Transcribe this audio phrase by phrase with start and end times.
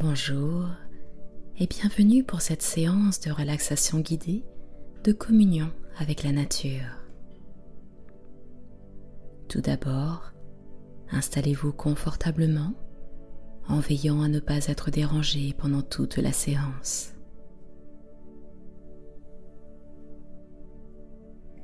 [0.00, 0.68] Bonjour
[1.58, 4.44] et bienvenue pour cette séance de relaxation guidée
[5.02, 7.02] de communion avec la nature.
[9.48, 10.30] Tout d'abord,
[11.10, 12.74] installez-vous confortablement
[13.66, 17.12] en veillant à ne pas être dérangé pendant toute la séance.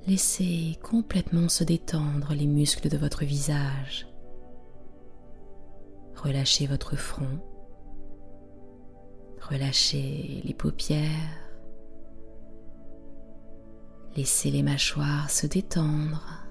[0.09, 4.09] Laissez complètement se détendre les muscles de votre visage.
[6.17, 7.39] Relâchez votre front.
[9.51, 11.11] Relâchez les paupières.
[14.17, 16.47] Laissez les mâchoires se détendre.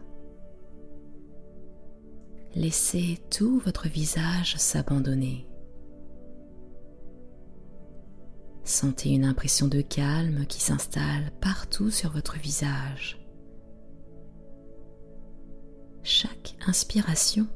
[2.56, 5.48] Laissez tout votre visage s'abandonner.
[8.64, 13.20] Sentez une impression de calme qui s'installe partout sur votre visage.
[16.04, 17.48] Chaque inspiration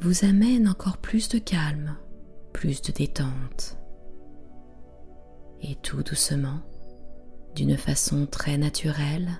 [0.00, 1.96] vous amène encore plus de calme,
[2.52, 3.79] plus de détente.
[5.62, 6.60] Et tout doucement,
[7.54, 9.30] d'une façon très naturelle,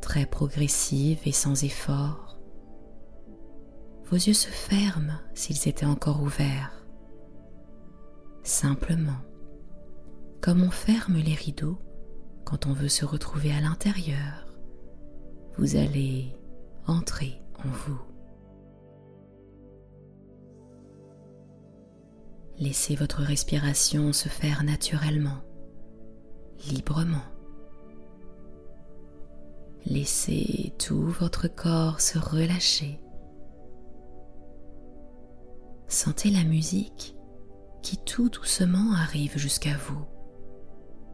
[0.00, 2.38] très progressive et sans effort,
[4.04, 6.84] vos yeux se ferment s'ils étaient encore ouverts.
[8.44, 9.20] Simplement,
[10.40, 11.78] comme on ferme les rideaux
[12.44, 14.46] quand on veut se retrouver à l'intérieur,
[15.58, 16.36] vous allez
[16.86, 18.15] entrer en vous.
[22.58, 25.42] Laissez votre respiration se faire naturellement,
[26.70, 27.24] librement.
[29.84, 32.98] Laissez tout votre corps se relâcher.
[35.86, 37.14] Sentez la musique
[37.82, 40.04] qui tout doucement arrive jusqu'à vous,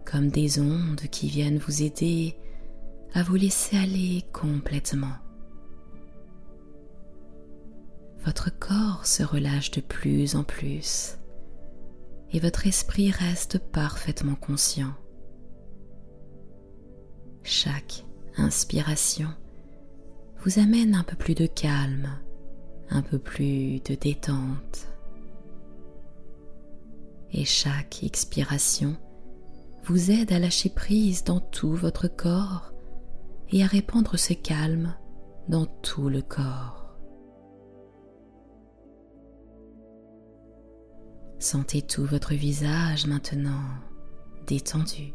[0.04, 2.36] comme des ondes qui viennent vous aider
[3.14, 5.12] à vous laisser aller complètement
[8.24, 11.18] votre corps se relâche de plus en plus
[12.32, 14.94] et votre esprit reste parfaitement conscient.
[17.42, 18.04] Chaque
[18.36, 19.28] inspiration
[20.44, 22.08] vous amène un peu plus de calme,
[22.90, 24.88] un peu plus de détente.
[27.32, 28.96] Et chaque expiration
[29.84, 32.72] vous aide à lâcher prise dans tout votre corps
[33.50, 34.94] et à répandre ce calme
[35.48, 36.81] dans tout le corps.
[41.42, 43.64] Sentez tout votre visage maintenant
[44.46, 45.12] détendu.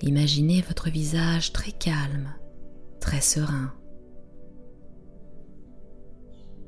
[0.00, 2.32] Imaginez votre visage très calme,
[2.98, 3.74] très serein.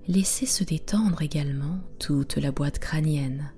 [0.06, 3.50] Laissez se détendre également toute la boîte crânienne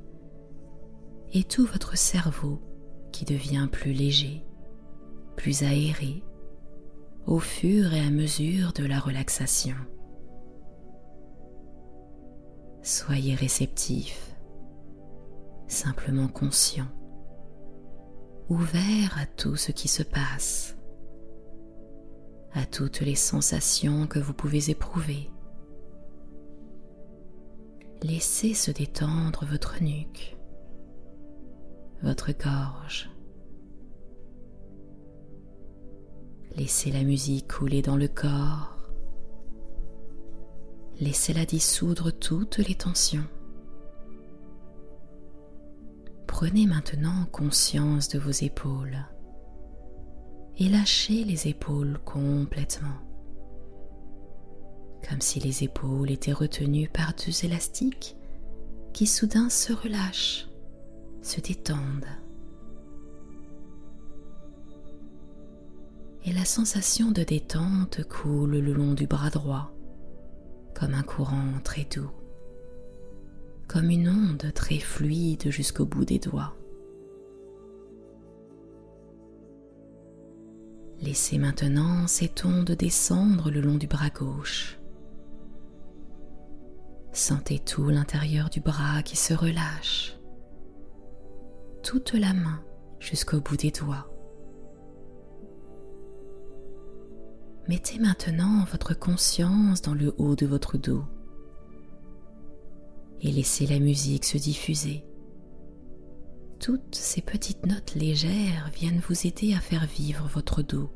[1.33, 2.63] et tout votre cerveau
[3.11, 4.45] qui devient plus léger,
[5.37, 6.23] plus aéré
[7.27, 9.75] au fur et à mesure de la relaxation.
[12.91, 14.35] Soyez réceptif,
[15.67, 16.89] simplement conscient,
[18.49, 20.75] ouvert à tout ce qui se passe,
[22.55, 25.31] à toutes les sensations que vous pouvez éprouver.
[28.03, 30.39] Laissez se détendre votre nuque,
[32.03, 33.11] votre gorge.
[36.57, 38.78] Laissez la musique couler dans le corps
[41.01, 43.25] Laissez-la dissoudre toutes les tensions.
[46.27, 49.07] Prenez maintenant conscience de vos épaules
[50.59, 52.99] et lâchez les épaules complètement,
[55.09, 58.17] comme si les épaules étaient retenues par deux élastiques
[58.93, 60.49] qui soudain se relâchent,
[61.23, 62.07] se détendent.
[66.25, 69.73] Et la sensation de détente coule le long du bras droit
[70.75, 72.11] comme un courant très doux,
[73.67, 76.55] comme une onde très fluide jusqu'au bout des doigts.
[81.01, 84.79] Laissez maintenant cette onde descendre le long du bras gauche.
[87.13, 90.19] Sentez tout l'intérieur du bras qui se relâche,
[91.83, 92.63] toute la main
[93.01, 94.11] jusqu'au bout des doigts.
[97.69, 101.05] Mettez maintenant votre conscience dans le haut de votre dos
[103.21, 105.05] et laissez la musique se diffuser.
[106.61, 110.91] Toutes ces petites notes légères viennent vous aider à faire vivre votre dos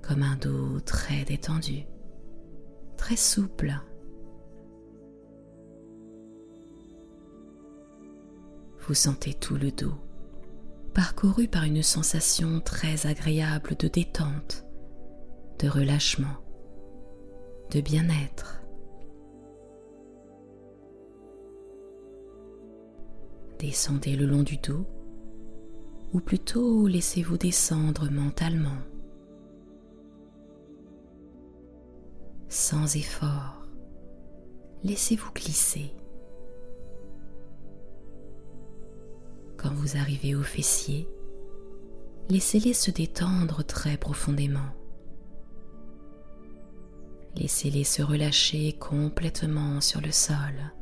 [0.00, 1.84] comme un dos très détendu,
[2.96, 3.74] très souple.
[8.78, 9.92] Vous sentez tout le dos
[10.94, 14.64] parcouru par une sensation très agréable de détente
[15.60, 16.38] de relâchement,
[17.70, 18.62] de bien-être.
[23.58, 24.86] Descendez le long du dos,
[26.14, 28.78] ou plutôt laissez-vous descendre mentalement,
[32.48, 33.66] sans effort.
[34.82, 35.92] Laissez-vous glisser.
[39.58, 41.06] Quand vous arrivez au fessier,
[42.30, 44.79] laissez-les se détendre très profondément.
[47.36, 50.72] Laissez-les se relâcher complètement sur le sol.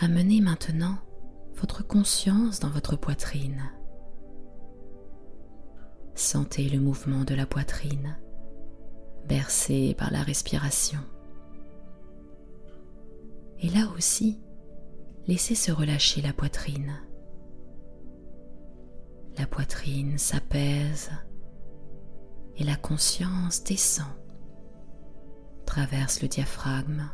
[0.00, 0.96] Amenez maintenant
[1.56, 3.70] votre conscience dans votre poitrine.
[6.14, 8.18] Sentez le mouvement de la poitrine,
[9.28, 11.00] bercé par la respiration.
[13.58, 14.40] Et là aussi,
[15.26, 16.94] laissez se relâcher la poitrine.
[19.38, 21.10] La poitrine s'apaise
[22.60, 24.12] et la conscience descend,
[25.64, 27.10] traverse le diaphragme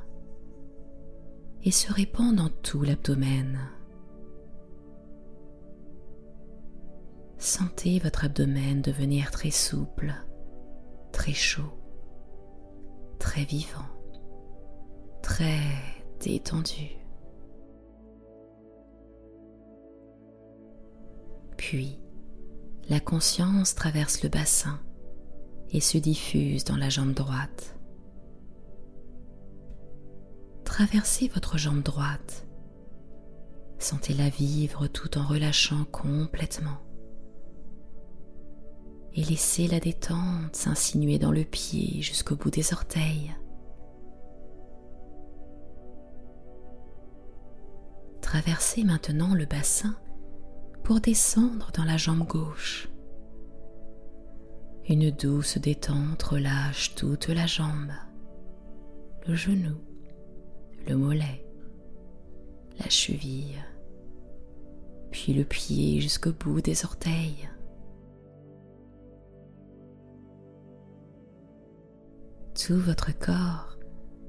[1.63, 3.61] et se répand dans tout l'abdomen.
[7.39, 10.13] Sentez votre abdomen devenir très souple,
[11.13, 11.79] très chaud,
[13.21, 13.87] très vivant,
[15.23, 15.61] très
[16.21, 16.97] détendu.
[21.57, 22.01] Puis,
[22.89, 24.81] la conscience traverse le bassin
[25.71, 27.77] et se diffuse dans la jambe droite.
[30.65, 32.47] Traversez votre jambe droite.
[33.79, 36.79] Sentez-la vivre tout en relâchant complètement.
[39.15, 43.35] Et laissez la détente s'insinuer dans le pied jusqu'au bout des orteils.
[48.21, 49.97] Traversez maintenant le bassin
[50.85, 52.89] pour descendre dans la jambe gauche.
[54.89, 57.91] Une douce détente relâche toute la jambe,
[59.27, 59.75] le genou,
[60.87, 61.45] le mollet,
[62.79, 63.65] la cheville,
[65.11, 67.49] puis le pied jusqu'au bout des orteils.
[72.55, 73.77] Tout votre corps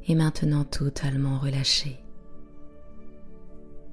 [0.08, 2.04] est maintenant totalement relâché.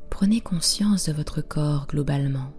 [0.08, 2.52] Prenez conscience de votre corps globalement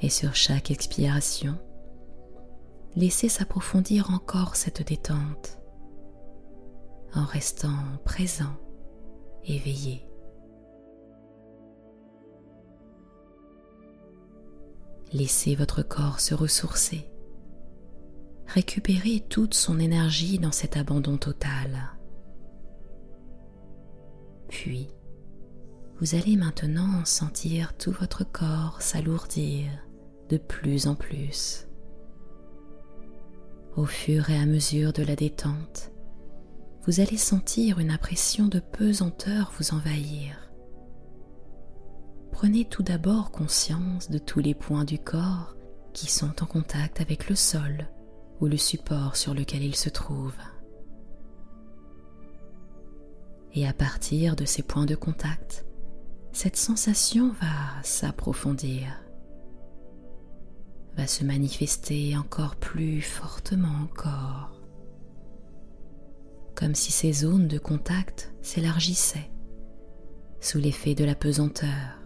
[0.00, 1.56] et sur chaque expiration,
[2.96, 5.58] laissez s'approfondir encore cette détente
[7.14, 8.56] en restant présent,
[9.44, 10.06] éveillé.
[15.12, 17.10] Laissez votre corps se ressourcer,
[18.46, 21.94] récupérer toute son énergie dans cet abandon total.
[24.48, 24.88] Puis,
[25.98, 29.70] vous allez maintenant sentir tout votre corps s'alourdir
[30.28, 31.67] de plus en plus.
[33.78, 35.92] Au fur et à mesure de la détente,
[36.84, 40.50] vous allez sentir une impression de pesanteur vous envahir.
[42.32, 45.54] Prenez tout d'abord conscience de tous les points du corps
[45.92, 47.86] qui sont en contact avec le sol
[48.40, 50.32] ou le support sur lequel ils se trouvent.
[53.54, 55.64] Et à partir de ces points de contact,
[56.32, 58.88] cette sensation va s'approfondir
[60.98, 64.50] va se manifester encore plus fortement encore,
[66.56, 69.30] comme si ces zones de contact s'élargissaient
[70.40, 72.00] sous l'effet de la pesanteur.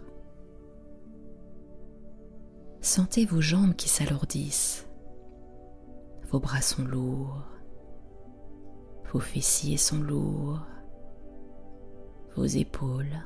[2.81, 4.87] Sentez vos jambes qui s'alourdissent,
[6.29, 7.41] vos bras sont lourds,
[9.11, 10.61] vos fessiers sont lourds,
[12.35, 13.23] vos épaules,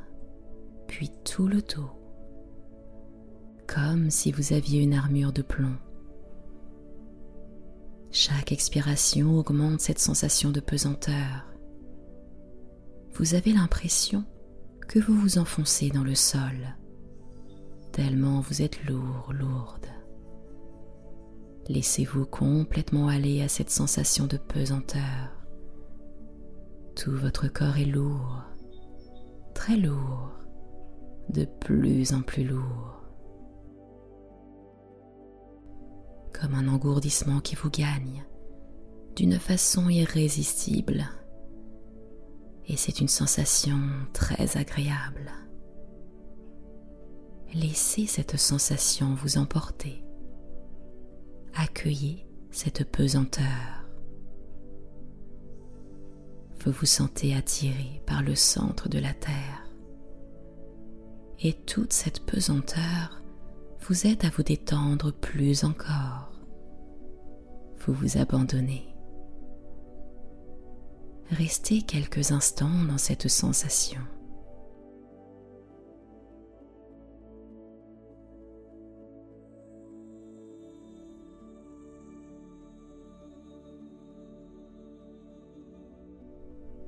[0.88, 1.92] puis tout le dos
[3.68, 5.76] comme si vous aviez une armure de plomb.
[8.12, 11.46] Chaque expiration augmente cette sensation de pesanteur.
[13.14, 14.24] Vous avez l'impression
[14.88, 16.76] que vous vous enfoncez dans le sol,
[17.92, 19.88] tellement vous êtes lourd, lourde.
[21.68, 25.34] Laissez-vous complètement aller à cette sensation de pesanteur.
[26.96, 28.44] Tout votre corps est lourd,
[29.54, 30.32] très lourd,
[31.30, 33.07] de plus en plus lourd.
[36.40, 38.24] Comme un engourdissement qui vous gagne
[39.16, 41.10] d'une façon irrésistible.
[42.68, 43.80] Et c'est une sensation
[44.14, 45.32] très agréable.
[47.54, 50.04] Laissez cette sensation vous emporter.
[51.56, 53.86] Accueillez cette pesanteur.
[56.64, 59.72] Vous vous sentez attiré par le centre de la Terre.
[61.40, 63.22] Et toute cette pesanteur
[63.88, 66.27] vous aide à vous détendre plus encore
[67.92, 68.88] vous abandonnez.
[71.32, 74.00] Restez quelques instants dans cette sensation.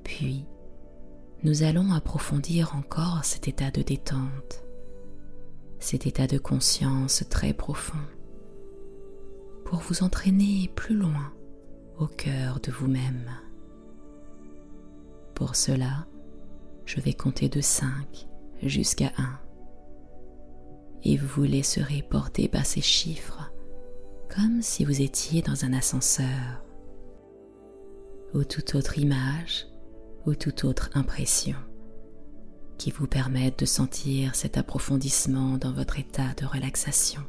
[0.04, 0.46] Puis,
[1.42, 4.64] nous allons approfondir encore cet état de détente,
[5.78, 7.96] cet état de conscience très profond
[9.70, 11.32] pour vous entraîner plus loin
[11.96, 13.30] au cœur de vous-même.
[15.36, 16.08] Pour cela,
[16.86, 18.26] je vais compter de 5
[18.64, 19.38] jusqu'à 1
[21.04, 23.52] et vous laisserez porter par ces chiffres
[24.28, 26.64] comme si vous étiez dans un ascenseur
[28.34, 29.68] ou toute autre image
[30.26, 31.56] ou toute autre impression
[32.76, 37.22] qui vous permette de sentir cet approfondissement dans votre état de relaxation.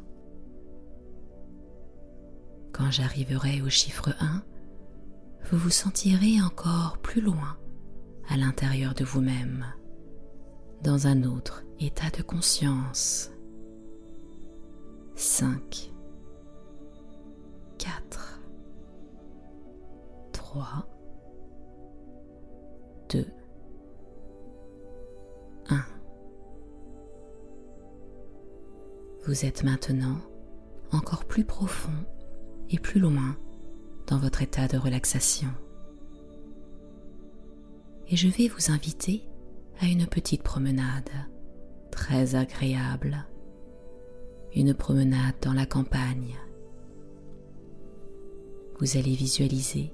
[2.72, 4.42] Quand j'arriverai au chiffre 1,
[5.50, 7.58] vous vous sentirez encore plus loin
[8.28, 9.66] à l'intérieur de vous-même,
[10.82, 13.30] dans un autre état de conscience.
[15.16, 15.92] 5,
[17.78, 18.40] 4,
[20.32, 20.86] 3,
[23.10, 23.26] 2,
[25.68, 25.84] 1.
[29.26, 30.16] Vous êtes maintenant
[30.90, 31.92] encore plus profond
[32.72, 33.36] et plus loin
[34.06, 35.48] dans votre état de relaxation.
[38.08, 39.22] Et je vais vous inviter
[39.80, 41.10] à une petite promenade
[41.90, 43.26] très agréable,
[44.54, 46.36] une promenade dans la campagne.
[48.80, 49.92] Vous allez visualiser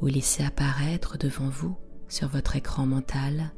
[0.00, 1.76] ou laisser apparaître devant vous
[2.08, 3.52] sur votre écran mental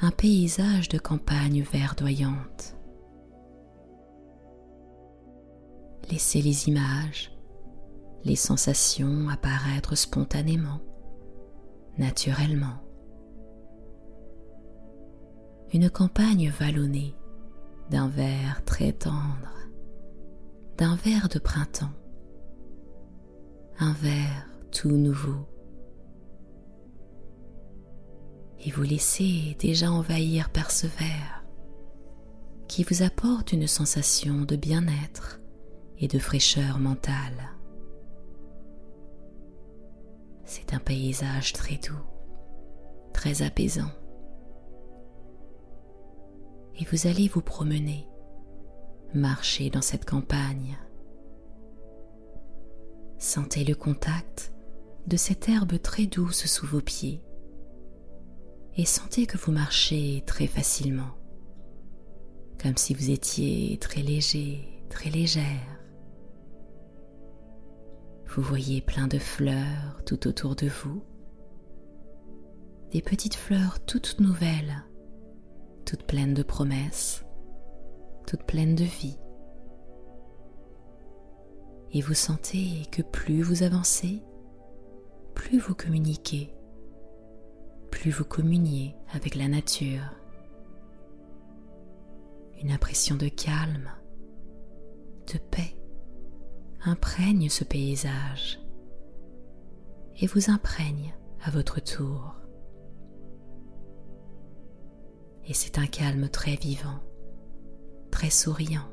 [0.00, 2.76] un paysage de campagne verdoyante.
[6.10, 7.32] Laissez les images
[8.24, 10.80] les sensations apparaître spontanément,
[11.98, 12.78] naturellement.
[15.72, 17.16] Une campagne vallonnée
[17.90, 19.52] d'un vert très tendre,
[20.76, 21.92] d'un vert de printemps,
[23.78, 25.46] un vert tout nouveau.
[28.64, 31.44] Et vous laissez déjà envahir par ce vert
[32.68, 35.40] qui vous apporte une sensation de bien-être
[35.98, 37.50] et de fraîcheur mentale.
[40.54, 42.04] C'est un paysage très doux,
[43.14, 43.90] très apaisant.
[46.78, 48.06] Et vous allez vous promener,
[49.14, 50.76] marcher dans cette campagne.
[53.16, 54.52] Sentez le contact
[55.06, 57.22] de cette herbe très douce sous vos pieds
[58.76, 61.16] et sentez que vous marchez très facilement,
[62.62, 65.81] comme si vous étiez très léger, très légère.
[68.34, 71.02] Vous voyez plein de fleurs tout autour de vous,
[72.90, 74.86] des petites fleurs toutes nouvelles,
[75.84, 77.26] toutes pleines de promesses,
[78.26, 79.18] toutes pleines de vie.
[81.90, 84.22] Et vous sentez que plus vous avancez,
[85.34, 86.54] plus vous communiquez,
[87.90, 90.10] plus vous communiez avec la nature.
[92.62, 93.90] Une impression de calme,
[95.30, 95.76] de paix
[96.84, 98.58] imprègne ce paysage
[100.20, 102.34] et vous imprègne à votre tour.
[105.46, 107.00] Et c'est un calme très vivant,
[108.10, 108.88] très souriant.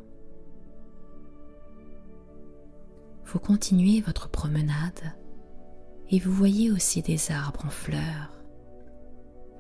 [3.26, 5.14] Vous continuez votre promenade
[6.10, 8.32] et vous voyez aussi des arbres en fleurs,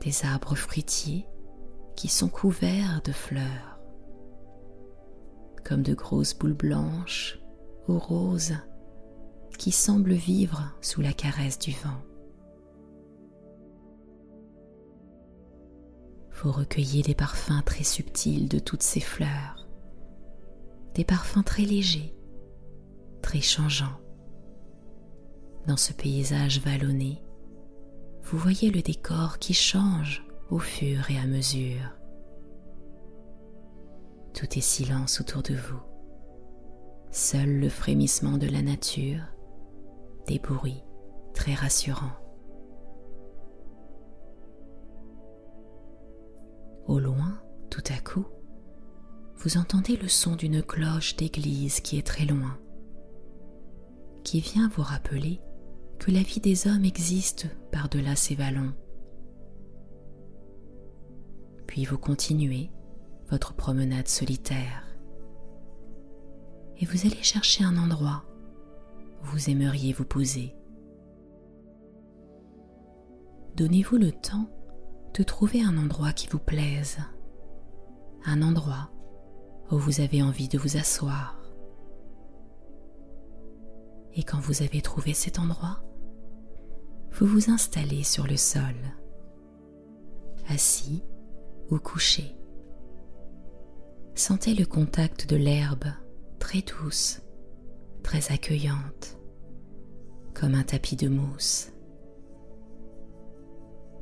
[0.02, 1.28] des arbres fruitiers
[1.96, 3.80] qui sont couverts de fleurs,
[5.64, 7.40] comme de grosses boules blanches
[7.98, 8.54] rose
[9.58, 12.02] qui semble vivre sous la caresse du vent.
[16.32, 19.68] Vous recueillez des parfums très subtils de toutes ces fleurs,
[20.94, 22.16] des parfums très légers,
[23.22, 24.00] très changeants.
[25.68, 27.22] Dans ce paysage vallonné,
[28.24, 31.94] vous voyez le décor qui change au fur et à mesure.
[34.34, 35.89] Tout est silence autour de vous.
[37.12, 39.22] Seul le frémissement de la nature,
[40.28, 40.84] des bruits
[41.34, 42.16] très rassurants.
[46.86, 48.28] Au loin, tout à coup,
[49.38, 52.60] vous entendez le son d'une cloche d'église qui est très loin,
[54.24, 55.42] qui vient vous rappeler
[55.98, 58.74] que la vie des hommes existe par-delà ces vallons.
[61.66, 62.70] Puis vous continuez
[63.30, 64.89] votre promenade solitaire
[66.80, 68.24] et vous allez chercher un endroit
[69.22, 70.56] où vous aimeriez vous poser.
[73.56, 74.50] Donnez-vous le temps
[75.14, 76.98] de trouver un endroit qui vous plaise,
[78.26, 78.90] un endroit
[79.72, 81.36] où vous avez envie de vous asseoir.
[84.14, 85.84] Et quand vous avez trouvé cet endroit,
[87.12, 88.76] vous vous installez sur le sol
[90.48, 91.04] assis
[91.70, 92.36] ou couché.
[94.16, 95.86] Sentez le contact de l'herbe
[96.40, 97.22] très douce,
[98.04, 99.18] très accueillante,
[100.34, 101.72] comme un tapis de mousse.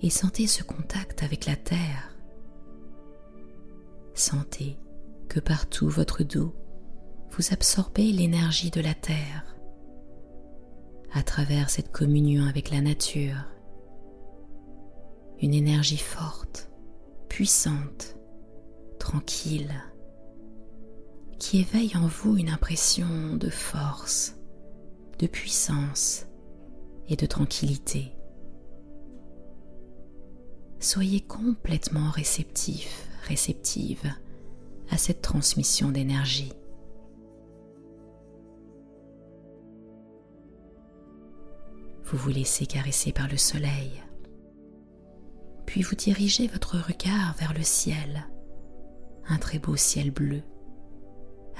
[0.01, 2.15] Et sentez ce contact avec la terre.
[4.13, 4.77] Sentez
[5.27, 6.55] que partout votre dos,
[7.31, 9.55] vous absorbez l'énergie de la terre
[11.13, 13.45] à travers cette communion avec la nature.
[15.41, 16.69] Une énergie forte,
[17.29, 18.17] puissante,
[18.99, 19.73] tranquille,
[21.39, 24.35] qui éveille en vous une impression de force,
[25.19, 26.25] de puissance
[27.07, 28.11] et de tranquillité.
[30.79, 34.11] Soyez complètement réceptif, réceptive
[34.89, 36.53] à cette transmission d'énergie.
[42.05, 43.91] Vous vous laissez caresser par le soleil,
[45.65, 48.27] puis vous dirigez votre regard vers le ciel,
[49.27, 50.41] un très beau ciel bleu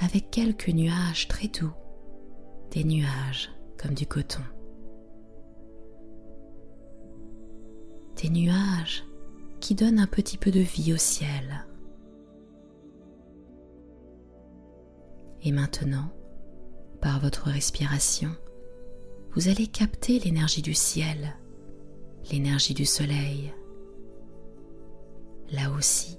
[0.00, 1.72] avec quelques nuages très doux,
[2.70, 4.42] des nuages comme du coton.
[8.22, 9.04] Des nuages
[9.60, 11.66] qui donnent un petit peu de vie au ciel.
[15.42, 16.10] Et maintenant,
[17.00, 18.30] par votre respiration,
[19.34, 21.36] vous allez capter l'énergie du ciel,
[22.30, 23.52] l'énergie du soleil.
[25.50, 26.18] Là aussi,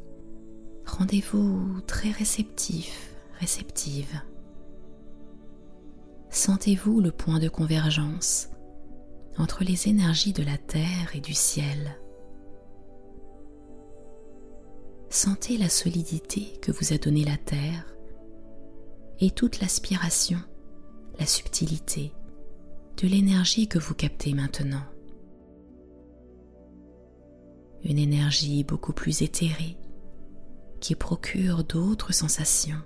[0.86, 3.09] rendez-vous très réceptif
[3.39, 4.22] réceptive.
[6.29, 8.50] Sentez-vous le point de convergence
[9.38, 11.98] entre les énergies de la terre et du ciel.
[15.09, 17.96] Sentez la solidité que vous a donnée la terre
[19.20, 20.40] et toute l'aspiration,
[21.18, 22.14] la subtilité
[22.98, 24.83] de l'énergie que vous captez maintenant.
[27.83, 29.77] Une énergie beaucoup plus éthérée
[30.79, 32.81] qui procure d'autres sensations.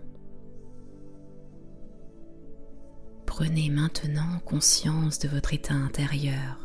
[3.36, 6.63] Prenez maintenant conscience de votre état intérieur.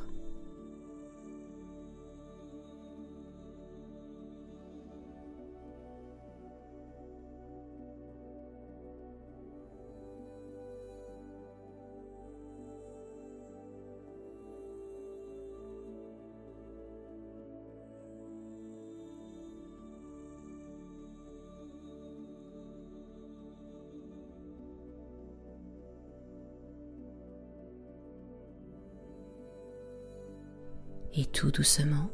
[31.19, 32.13] Et tout doucement,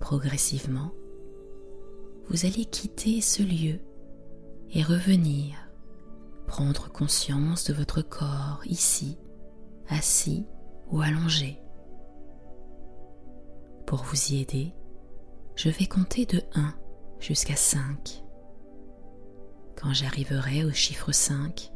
[0.00, 0.90] progressivement,
[2.28, 3.78] vous allez quitter ce lieu
[4.72, 5.54] et revenir
[6.48, 9.16] prendre conscience de votre corps ici,
[9.88, 10.44] assis
[10.90, 11.60] ou allongé.
[13.86, 14.74] Pour vous y aider,
[15.54, 16.74] je vais compter de 1
[17.20, 18.24] jusqu'à 5.
[19.76, 21.70] Quand j'arriverai au chiffre 5,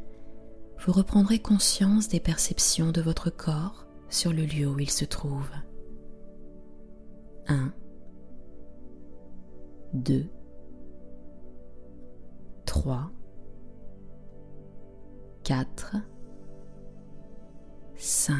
[0.84, 5.48] vous reprendrez conscience des perceptions de votre corps sur le lieu où il se trouve.
[7.50, 7.72] 1,
[9.92, 10.24] 2,
[12.64, 13.10] 3,
[15.42, 15.96] 4,
[17.96, 18.36] 5.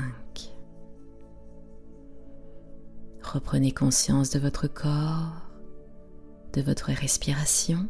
[3.21, 5.51] Reprenez conscience de votre corps,
[6.53, 7.89] de votre respiration,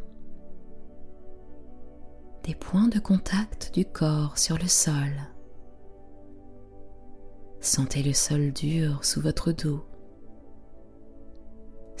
[2.45, 5.13] des points de contact du corps sur le sol.
[7.59, 9.85] Sentez le sol dur sous votre dos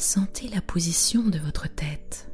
[0.01, 2.31] sentez la position de votre tête.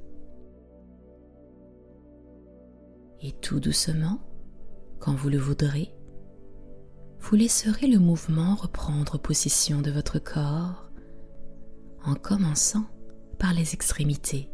[3.21, 4.19] Et tout doucement,
[4.99, 5.93] quand vous le voudrez,
[7.19, 10.89] vous laisserez le mouvement reprendre possession de votre corps
[12.06, 12.86] en commençant
[13.38, 14.49] par les extrémités.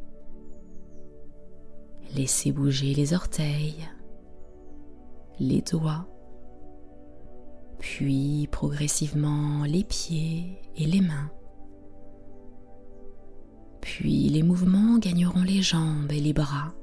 [2.15, 3.88] Laissez bouger les orteils,
[5.39, 6.08] les doigts,
[7.80, 11.32] puis progressivement les pieds et les mains.
[13.84, 16.74] Puis les mouvements gagneront les jambes et les bras,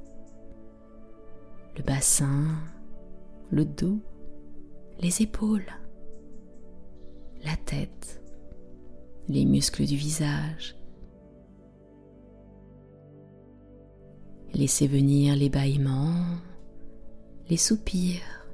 [1.75, 2.45] le bassin,
[3.49, 3.99] le dos,
[4.99, 5.65] les épaules,
[7.43, 8.21] la tête,
[9.27, 10.75] les muscles du visage.
[14.53, 16.37] Laissez venir les bâillements,
[17.49, 18.45] les soupirs.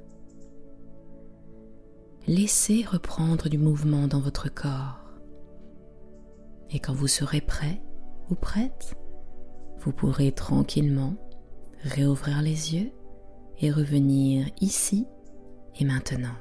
[2.26, 5.04] Laissez reprendre du mouvement dans votre corps.
[6.70, 7.82] Et quand vous serez prêt,
[8.30, 8.94] ou prête,
[9.80, 11.14] vous pourrez tranquillement
[11.82, 12.92] réouvrir les yeux
[13.60, 15.06] et revenir ici
[15.78, 16.34] et maintenant.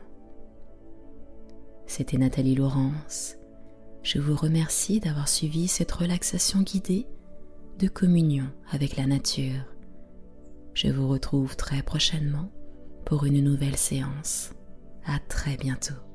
[1.85, 3.35] C'était Nathalie Laurence.
[4.03, 7.07] Je vous remercie d'avoir suivi cette relaxation guidée
[7.79, 9.65] de communion avec la nature.
[10.73, 12.51] Je vous retrouve très prochainement
[13.05, 14.51] pour une nouvelle séance.
[15.05, 16.06] À très bientôt.